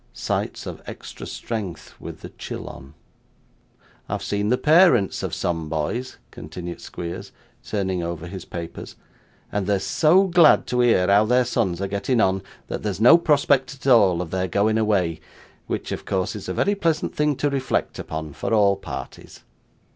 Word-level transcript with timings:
Sights 0.13 0.65
of 0.65 0.81
extra 0.87 1.27
strength 1.27 1.93
with 2.01 2.21
the 2.21 2.29
chill 2.29 2.67
on. 2.67 2.95
'I 4.09 4.13
have 4.13 4.23
seen 4.23 4.49
the 4.49 4.57
parents 4.57 5.21
of 5.21 5.31
some 5.35 5.69
boys,' 5.69 6.17
continued 6.31 6.81
Squeers, 6.81 7.31
turning 7.63 8.01
over 8.01 8.25
his 8.25 8.43
papers, 8.43 8.95
'and 9.51 9.67
they're 9.67 9.77
so 9.77 10.23
glad 10.23 10.65
to 10.65 10.79
hear 10.79 11.05
how 11.07 11.25
their 11.25 11.45
sons 11.45 11.79
are 11.83 11.87
getting 11.87 12.19
on, 12.19 12.41
that 12.65 12.81
there's 12.81 12.99
no 12.99 13.15
prospect 13.15 13.75
at 13.75 13.85
all 13.85 14.23
of 14.23 14.31
their 14.31 14.47
going 14.47 14.79
away, 14.79 15.19
which 15.67 15.91
of 15.91 16.03
course 16.03 16.35
is 16.35 16.49
a 16.49 16.53
very 16.55 16.73
pleasant 16.73 17.15
thing 17.15 17.35
to 17.35 17.51
reflect 17.51 17.99
upon, 17.99 18.33
for 18.33 18.55
all 18.55 18.77
parties. 18.77 19.41